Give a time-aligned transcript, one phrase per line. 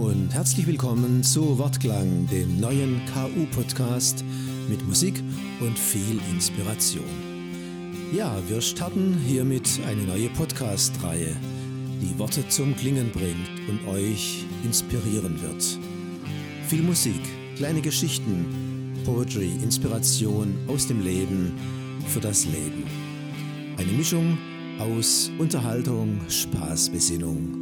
[0.00, 4.24] Und herzlich willkommen zu Wortklang, dem neuen KU-Podcast
[4.66, 5.22] mit Musik
[5.60, 7.04] und viel Inspiration.
[8.10, 11.36] Ja, wir starten hiermit eine neue Podcast-Reihe,
[12.00, 15.78] die Worte zum Klingen bringt und euch inspirieren wird.
[16.66, 17.20] Viel Musik,
[17.56, 21.52] kleine Geschichten, Poetry, Inspiration aus dem Leben
[22.06, 22.84] für das Leben.
[23.76, 24.38] Eine Mischung
[24.78, 27.59] aus Unterhaltung, Spaß, Besinnung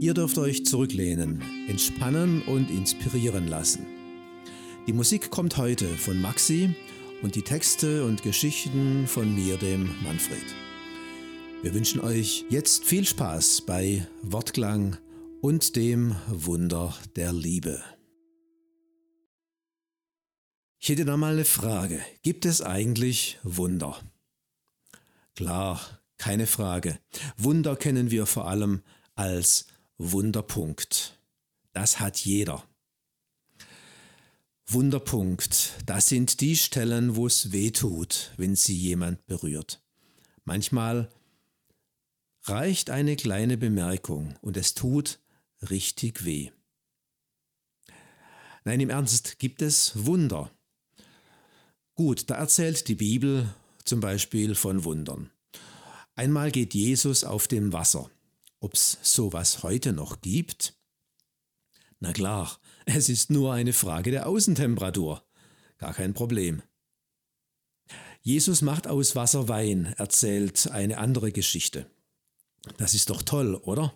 [0.00, 3.86] Ihr dürft euch zurücklehnen, entspannen und inspirieren lassen.
[4.86, 6.74] Die Musik kommt heute von Maxi
[7.22, 10.44] und die Texte und Geschichten von mir, dem Manfred.
[11.62, 14.98] Wir wünschen euch jetzt viel Spaß bei Wortklang
[15.40, 17.82] und dem Wunder der Liebe.
[20.80, 22.00] Ich hätte da mal eine Frage.
[22.22, 23.98] Gibt es eigentlich Wunder?
[25.34, 25.80] Klar,
[26.18, 26.98] keine Frage.
[27.38, 28.82] Wunder kennen wir vor allem
[29.14, 29.66] als
[29.98, 31.20] Wunderpunkt.
[31.72, 32.66] Das hat jeder.
[34.66, 39.82] Wunderpunkt, das sind die Stellen, wo es weh tut, wenn sie jemand berührt.
[40.44, 41.10] Manchmal
[42.42, 45.20] reicht eine kleine Bemerkung und es tut
[45.70, 46.50] richtig weh.
[48.64, 50.50] Nein, im Ernst gibt es Wunder.
[51.94, 55.30] Gut, da erzählt die Bibel zum Beispiel von Wundern.
[56.16, 58.10] Einmal geht Jesus auf dem Wasser
[58.64, 60.74] ob es sowas heute noch gibt?
[62.00, 65.22] Na klar, es ist nur eine Frage der Außentemperatur.
[65.76, 66.62] Gar kein Problem.
[68.22, 71.90] Jesus macht aus Wasser Wein, erzählt eine andere Geschichte.
[72.78, 73.92] Das ist doch toll, oder?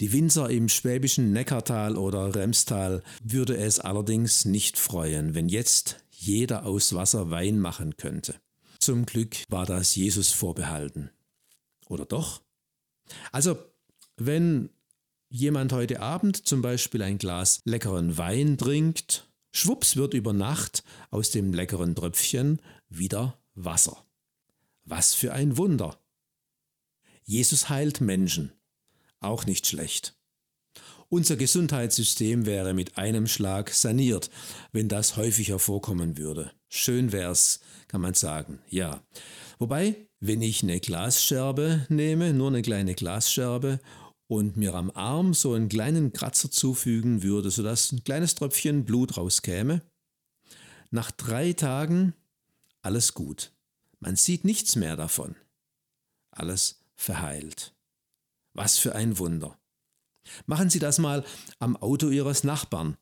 [0.00, 6.64] Die Winzer im schwäbischen Neckartal oder Remstal würde es allerdings nicht freuen, wenn jetzt jeder
[6.64, 8.36] aus Wasser Wein machen könnte.
[8.78, 11.10] Zum Glück war das Jesus vorbehalten.
[11.88, 12.44] Oder doch?
[13.32, 13.58] Also,
[14.16, 14.70] wenn
[15.28, 21.30] jemand heute Abend zum Beispiel ein Glas leckeren Wein trinkt, schwupps wird über Nacht aus
[21.30, 24.04] dem leckeren Tröpfchen wieder Wasser.
[24.84, 25.98] Was für ein Wunder!
[27.24, 28.52] Jesus heilt Menschen.
[29.20, 30.14] Auch nicht schlecht.
[31.08, 34.30] Unser Gesundheitssystem wäre mit einem Schlag saniert,
[34.72, 36.52] wenn das häufiger vorkommen würde.
[36.68, 39.02] Schön wär's, kann man sagen, ja.
[39.58, 43.80] Wobei, wenn ich eine Glasscherbe nehme, nur eine kleine Glasscherbe,
[44.26, 49.16] und mir am Arm so einen kleinen Kratzer zufügen würde, sodass ein kleines Tröpfchen Blut
[49.16, 49.82] rauskäme,
[50.90, 52.14] nach drei Tagen
[52.82, 53.52] alles gut.
[54.00, 55.36] Man sieht nichts mehr davon.
[56.30, 57.74] Alles verheilt.
[58.52, 59.58] Was für ein Wunder.
[60.46, 61.24] Machen Sie das mal
[61.58, 62.96] am Auto Ihres Nachbarn.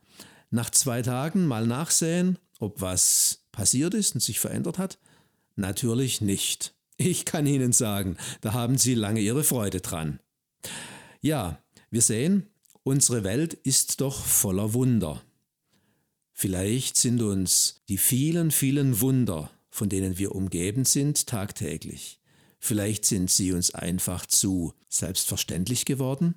[0.51, 4.99] Nach zwei Tagen mal nachsehen, ob was passiert ist und sich verändert hat?
[5.57, 6.75] Natürlich nicht.
[6.97, 10.21] Ich kann Ihnen sagen, da haben Sie lange Ihre Freude dran.
[11.21, 12.49] Ja, wir sehen,
[12.83, 15.23] unsere Welt ist doch voller Wunder.
[16.33, 22.21] Vielleicht sind uns die vielen, vielen Wunder, von denen wir umgeben sind, tagtäglich.
[22.59, 26.35] Vielleicht sind sie uns einfach zu selbstverständlich geworden?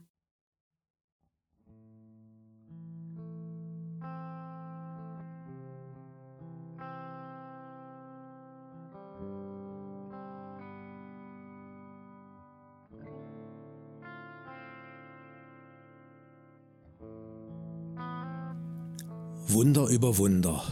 [19.56, 20.68] Wunder über Wunder.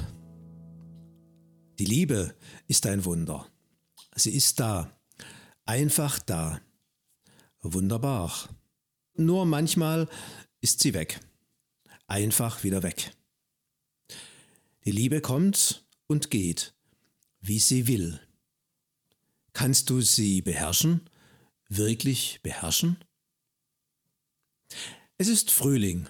[1.79, 2.35] Die Liebe
[2.67, 3.49] ist ein Wunder.
[4.13, 4.91] Sie ist da,
[5.63, 6.59] einfach da.
[7.61, 8.49] Wunderbar.
[9.13, 10.09] Nur manchmal
[10.59, 11.21] ist sie weg.
[12.07, 13.15] Einfach wieder weg.
[14.83, 16.73] Die Liebe kommt und geht,
[17.39, 18.19] wie sie will.
[19.53, 21.09] Kannst du sie beherrschen?
[21.69, 22.97] Wirklich beherrschen?
[25.17, 26.09] Es ist Frühling.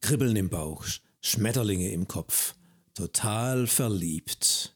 [0.00, 0.86] Kribbeln im Bauch,
[1.22, 2.56] Schmetterlinge im Kopf,
[2.94, 4.74] total verliebt.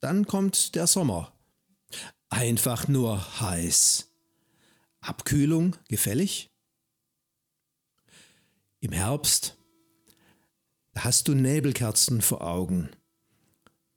[0.00, 1.32] Dann kommt der Sommer.
[2.30, 4.10] Einfach nur heiß.
[5.00, 6.50] Abkühlung gefällig?
[8.80, 9.56] Im Herbst,
[10.94, 12.90] hast du Nebelkerzen vor Augen,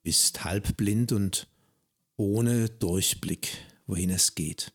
[0.04, 1.48] bist halbblind und
[2.18, 4.74] ohne Durchblick, wohin es geht.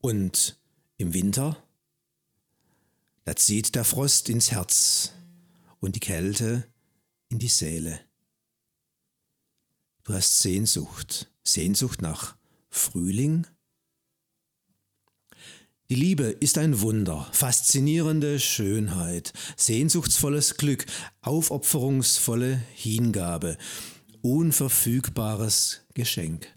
[0.00, 0.58] Und
[0.96, 1.67] im Winter,
[3.28, 5.12] da zieht der Frost ins Herz
[5.80, 6.66] und die Kälte
[7.28, 8.00] in die Seele.
[10.04, 12.38] Du hast Sehnsucht, Sehnsucht nach
[12.70, 13.46] Frühling.
[15.90, 20.86] Die Liebe ist ein Wunder, faszinierende Schönheit, sehnsuchtsvolles Glück,
[21.20, 23.58] aufopferungsvolle Hingabe,
[24.22, 26.48] unverfügbares Geschenk.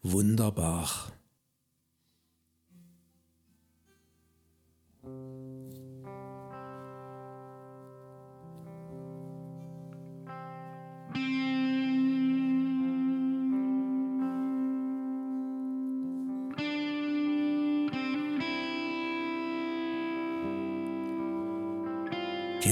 [0.00, 1.15] Wunderbar.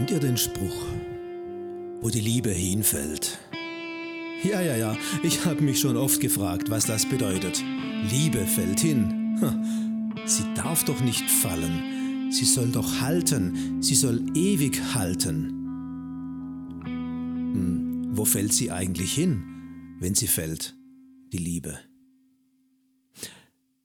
[0.04, 0.84] Kennt ihr den Spruch,
[2.02, 3.38] wo die Liebe hinfällt?
[4.42, 7.64] Ja, ja, ja, ich habe mich schon oft gefragt, was das bedeutet.
[8.10, 10.12] Liebe fällt hin.
[10.26, 12.30] Sie darf doch nicht fallen.
[12.30, 13.80] Sie soll doch halten.
[13.80, 15.48] Sie soll ewig halten.
[16.84, 20.76] Hm, wo fällt sie eigentlich hin, wenn sie fällt,
[21.32, 21.78] die Liebe?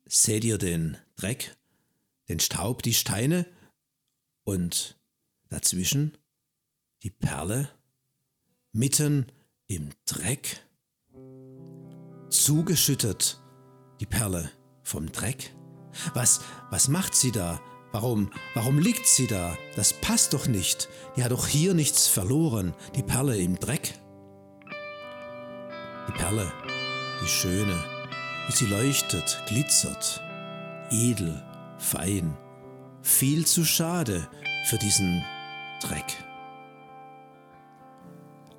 [0.04, 1.56] Seht ihr den Dreck,
[2.27, 3.45] den Staub, die Steine
[4.44, 4.99] und
[5.50, 6.18] dazwischen
[7.04, 7.69] die Perle,
[8.72, 9.31] mitten
[9.68, 10.63] im Dreck,
[12.30, 13.42] zugeschüttet
[14.00, 14.51] die Perle
[14.84, 15.54] vom Dreck?
[16.13, 17.62] Was, was macht sie da?
[17.92, 19.57] Warum, warum liegt sie da?
[19.75, 20.90] Das passt doch nicht.
[21.16, 23.95] Die hat doch hier nichts verloren, die Perle im Dreck.
[26.07, 26.52] Die Perle,
[27.22, 27.84] die schöne,
[28.48, 30.22] wie sie leuchtet, glitzert,
[30.92, 31.44] edel,
[31.80, 32.38] fein,
[33.02, 34.30] viel zu schade
[34.66, 35.24] für diesen
[35.80, 36.18] Dreck.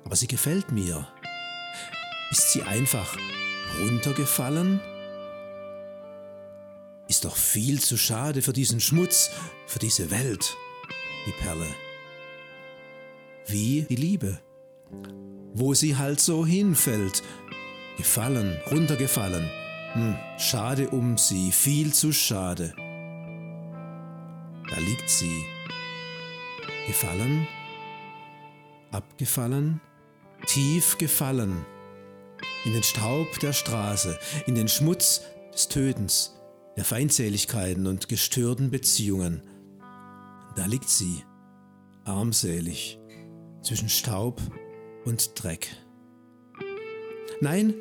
[0.05, 1.07] Aber sie gefällt mir.
[2.31, 3.17] Ist sie einfach
[3.79, 4.79] runtergefallen?
[7.07, 9.31] Ist doch viel zu schade für diesen Schmutz,
[9.67, 10.55] für diese Welt,
[11.25, 11.67] die Perle.
[13.47, 14.39] Wie die Liebe,
[15.53, 17.21] wo sie halt so hinfällt,
[17.97, 19.49] gefallen, runtergefallen,
[19.93, 22.73] hm, schade um sie, viel zu schade.
[24.69, 25.43] Da liegt sie,
[26.87, 27.47] gefallen,
[28.91, 29.81] abgefallen,
[30.45, 31.65] tief gefallen,
[32.65, 35.21] in den Staub der Straße, in den Schmutz
[35.53, 36.35] des Tötens,
[36.77, 39.41] der Feindseligkeiten und gestörten Beziehungen.
[40.55, 41.23] Da liegt sie,
[42.03, 42.99] armselig,
[43.61, 44.41] zwischen Staub
[45.05, 45.69] und Dreck.
[47.39, 47.73] Nein,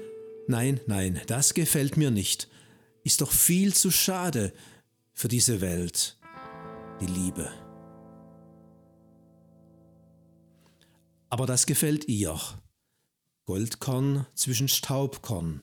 [0.50, 2.48] Nein, nein, das gefällt mir nicht.
[3.04, 4.52] Ist doch viel zu schade
[5.14, 6.18] für diese Welt,
[7.00, 7.48] die Liebe.
[11.30, 12.38] Aber das gefällt ihr.
[13.46, 15.62] Goldkorn zwischen Staubkorn,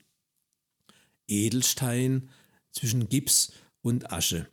[1.26, 2.28] Edelstein
[2.72, 4.48] zwischen Gips und Asche,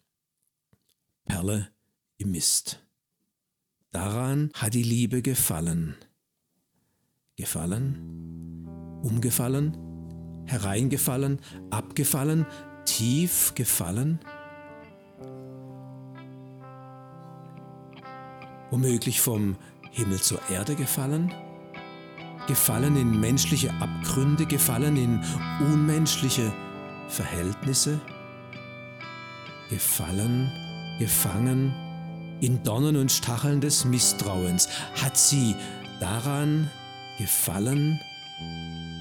[1.26, 1.70] Perle
[2.18, 2.86] im Mist.
[3.92, 5.96] Daran hat die Liebe gefallen.
[7.36, 9.02] Gefallen?
[9.04, 9.86] Umgefallen?
[10.46, 11.40] hereingefallen,
[11.70, 12.46] abgefallen,
[12.86, 14.20] tief gefallen?
[18.72, 19.58] Womöglich vom
[19.96, 21.34] Himmel zur Erde gefallen?
[22.48, 25.24] Gefallen in menschliche Abgründe, gefallen in
[25.62, 26.52] unmenschliche
[27.08, 28.02] Verhältnisse?
[29.70, 30.52] Gefallen,
[31.00, 31.74] gefangen
[32.42, 34.68] in Dornen und Stacheln des Misstrauens.
[35.02, 35.56] Hat sie
[36.02, 36.70] daran
[37.18, 37.98] gefallen,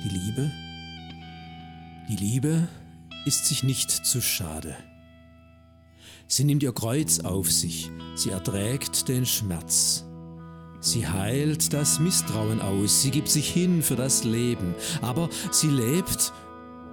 [0.04, 0.52] die Liebe?
[2.08, 2.68] Die Liebe
[3.26, 4.76] ist sich nicht zu schade.
[6.28, 10.04] Sie nimmt ihr Kreuz auf sich, sie erträgt den Schmerz.
[10.84, 16.30] Sie heilt das Misstrauen aus, sie gibt sich hin für das Leben, aber sie lebt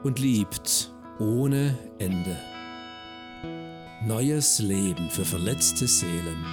[0.02, 2.38] und liebt ohne Ende.
[4.06, 6.46] Neues Leben für verletzte Seelen.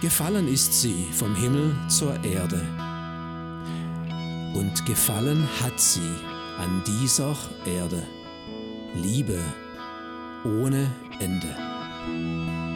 [0.00, 2.60] Gefallen ist sie vom Himmel zur Erde.
[4.54, 6.00] Und gefallen hat sie
[6.58, 8.02] an dieser Erde.
[8.96, 9.38] Liebe
[10.44, 10.90] ohne
[11.20, 12.73] Ende.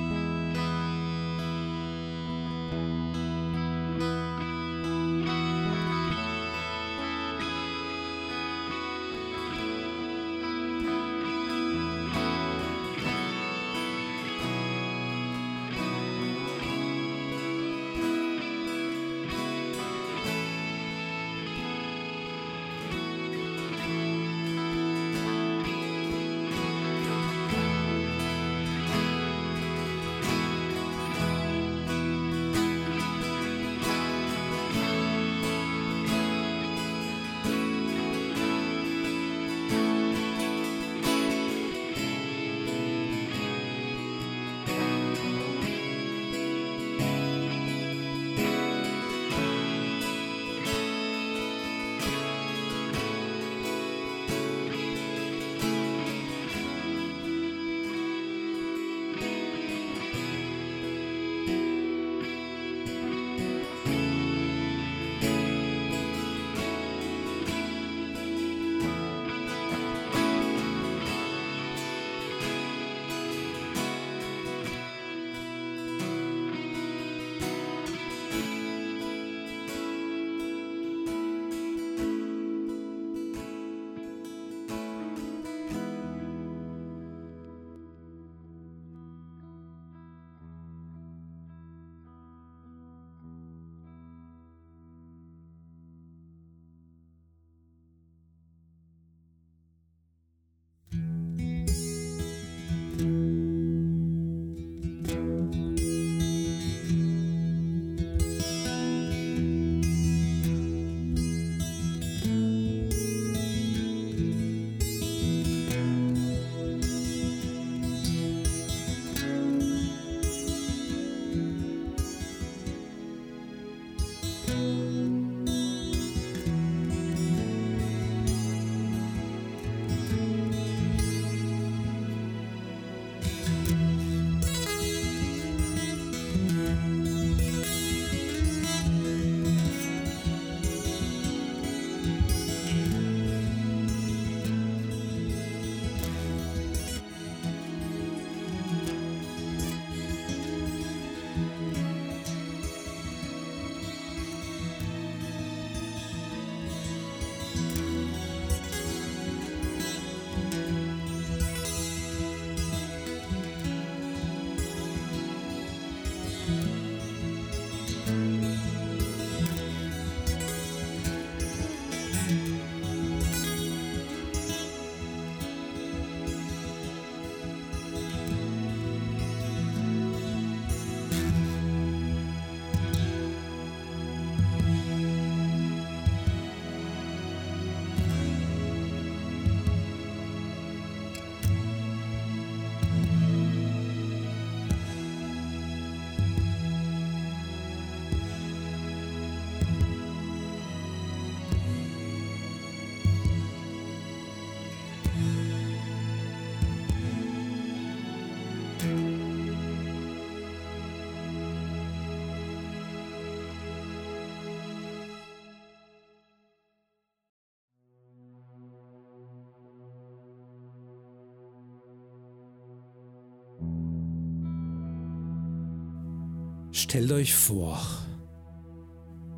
[226.78, 227.76] Stellt euch vor,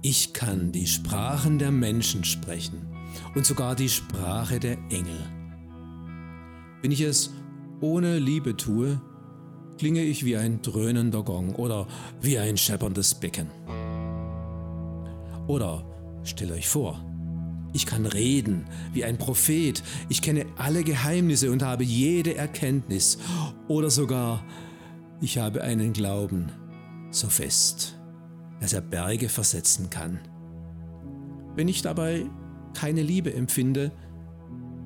[0.03, 2.87] ich kann die Sprachen der Menschen sprechen
[3.35, 5.19] und sogar die Sprache der Engel.
[6.83, 7.31] Wenn ich es
[7.81, 9.01] ohne Liebe tue,
[9.79, 11.87] klinge ich wie ein dröhnender Gong oder
[12.21, 13.47] wie ein schepperndes Becken.
[15.47, 15.83] Oder
[16.25, 17.03] stellt euch vor,
[17.73, 23.17] ich kann reden wie ein Prophet, ich kenne alle Geheimnisse und habe jede Erkenntnis.
[23.67, 24.45] Oder sogar,
[25.23, 26.53] ich habe einen Glauben
[27.11, 27.99] so fest,
[28.61, 30.21] dass er Berge versetzen kann.
[31.57, 32.27] Wenn ich dabei
[32.75, 33.93] keine Liebe empfinde,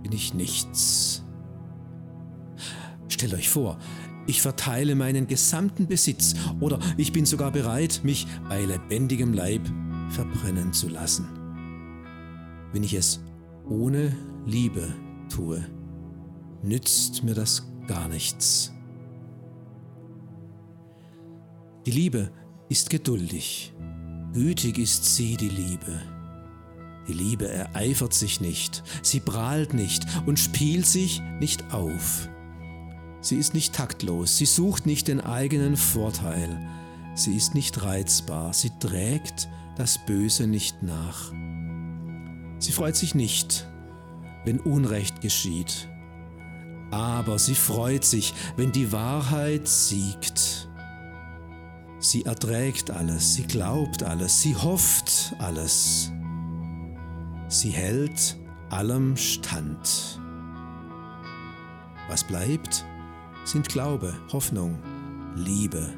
[0.02, 1.24] bin ich nichts.
[3.08, 3.78] Stellt euch vor,
[4.26, 9.62] ich verteile meinen gesamten Besitz oder ich bin sogar bereit, mich bei lebendigem Leib
[10.10, 11.28] verbrennen zu lassen.
[12.72, 13.22] Wenn ich es
[13.68, 14.16] ohne
[14.46, 14.94] Liebe
[15.28, 15.64] tue,
[16.62, 18.73] nützt mir das gar nichts.
[21.86, 22.30] Die Liebe
[22.70, 23.74] ist geduldig,
[24.32, 26.00] gütig ist sie, die Liebe.
[27.06, 32.26] Die Liebe ereifert sich nicht, sie prahlt nicht und spielt sich nicht auf.
[33.20, 36.58] Sie ist nicht taktlos, sie sucht nicht den eigenen Vorteil,
[37.14, 41.32] sie ist nicht reizbar, sie trägt das Böse nicht nach.
[42.60, 43.68] Sie freut sich nicht,
[44.46, 45.90] wenn Unrecht geschieht,
[46.90, 50.70] aber sie freut sich, wenn die Wahrheit siegt.
[52.04, 56.12] Sie erträgt alles, sie glaubt alles, sie hofft alles.
[57.48, 58.36] Sie hält
[58.68, 60.20] allem stand.
[62.10, 62.84] Was bleibt,
[63.46, 64.78] sind Glaube, Hoffnung,
[65.34, 65.94] Liebe,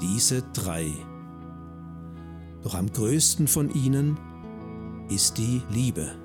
[0.00, 0.94] diese drei.
[2.62, 4.18] Doch am größten von ihnen
[5.10, 6.19] ist die Liebe.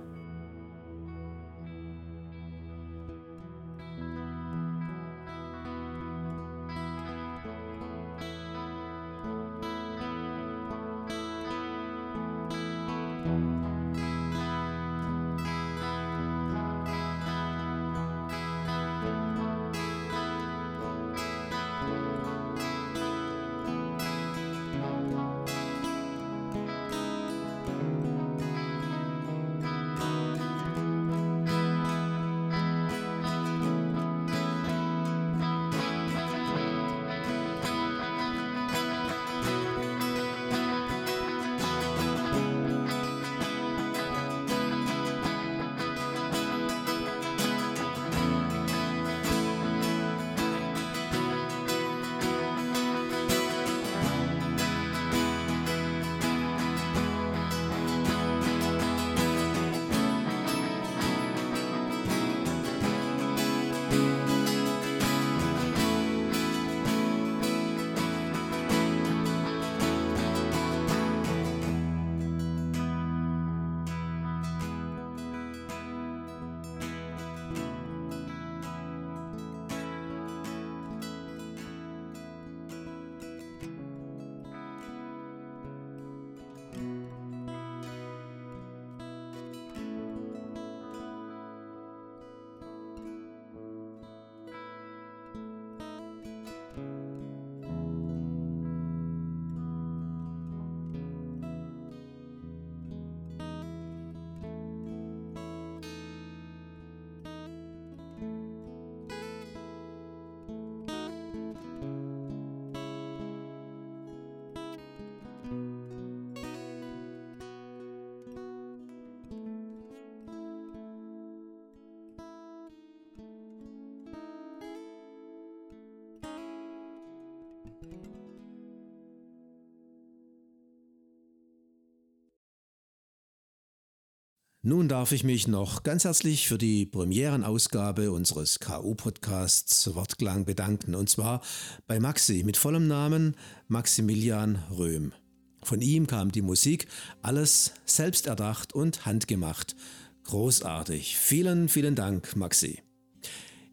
[134.67, 140.95] Nun darf ich mich noch ganz herzlich für die Premierenausgabe unseres KU-Podcasts Wortklang bedanken.
[140.95, 141.43] Und zwar
[141.85, 143.35] bei Maxi mit vollem Namen
[143.67, 145.13] Maximilian Röhm.
[145.61, 146.87] Von ihm kam die Musik,
[147.21, 149.75] alles selbst erdacht und handgemacht.
[150.23, 151.15] Großartig.
[151.15, 152.79] Vielen, vielen Dank, Maxi.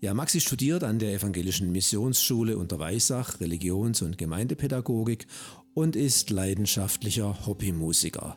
[0.02, 5.26] Ja, Maxi studiert an der Evangelischen Missionsschule unter Weissach Religions- und Gemeindepädagogik
[5.72, 8.35] und ist leidenschaftlicher Hobbymusiker.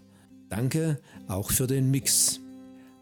[0.47, 2.39] Danke auch für den Mix.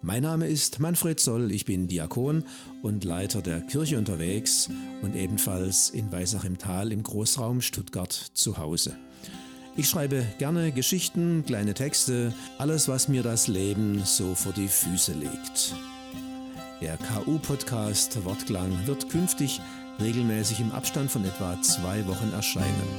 [0.05, 2.43] Mein Name ist Manfred Soll, ich bin Diakon
[2.81, 4.69] und Leiter der Kirche unterwegs
[5.01, 8.97] und ebenfalls in Weisach im Tal im Großraum Stuttgart zu Hause.
[9.77, 15.13] Ich schreibe gerne Geschichten, kleine Texte, alles, was mir das Leben so vor die Füße
[15.13, 15.73] legt.
[16.81, 19.61] Der KU-Podcast Wortklang wird künftig
[20.01, 22.89] regelmäßig im Abstand von etwa zwei Wochen erscheinen.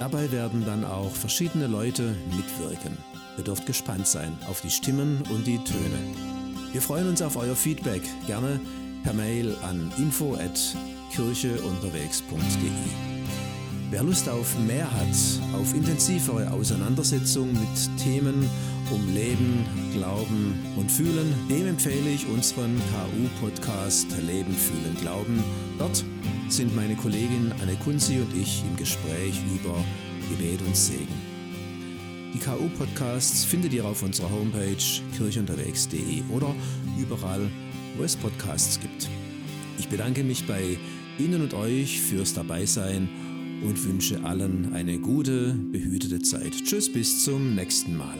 [0.00, 2.96] Dabei werden dann auch verschiedene Leute mitwirken.
[3.38, 5.98] Ihr dürft gespannt sein auf die Stimmen und die Töne.
[6.72, 8.60] Wir freuen uns auf euer Feedback, gerne
[9.02, 12.70] per Mail an info@kircheunterwegs.de.
[13.90, 18.48] Wer Lust auf mehr hat, auf intensivere Auseinandersetzung mit Themen
[18.90, 25.42] um Leben, Glauben und Fühlen, dem empfehle ich unseren KU-Podcast Leben, Fühlen, Glauben.
[25.78, 26.04] Dort
[26.48, 29.74] sind meine Kollegin Anne Kunzi und ich im Gespräch über
[30.30, 31.31] Gebet und Segen.
[32.34, 34.76] Die KU-Podcasts findet ihr auf unserer Homepage
[35.16, 36.54] kirchunterwegs.de oder
[36.98, 37.50] überall,
[37.96, 39.08] wo es Podcasts gibt.
[39.78, 40.78] Ich bedanke mich bei
[41.18, 43.08] Ihnen und euch fürs Dabeisein
[43.62, 46.52] und wünsche allen eine gute, behütete Zeit.
[46.64, 48.18] Tschüss, bis zum nächsten Mal.